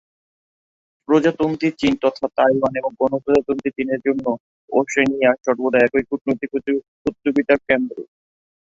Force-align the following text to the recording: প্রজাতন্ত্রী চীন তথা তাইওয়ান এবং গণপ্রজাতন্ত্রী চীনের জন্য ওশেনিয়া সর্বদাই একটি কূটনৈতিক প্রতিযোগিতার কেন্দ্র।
প্রজাতন্ত্রী 1.09 1.67
চীন 1.79 1.93
তথা 2.03 2.25
তাইওয়ান 2.37 2.73
এবং 2.79 2.91
গণপ্রজাতন্ত্রী 2.99 3.69
চীনের 3.77 3.99
জন্য 4.07 4.25
ওশেনিয়া 4.69 5.31
সর্বদাই 5.45 5.85
একটি 5.87 6.01
কূটনৈতিক 6.09 6.49
প্রতিযোগিতার 7.03 7.59
কেন্দ্র। 7.67 7.95